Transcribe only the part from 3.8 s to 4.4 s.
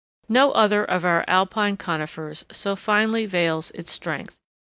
strength.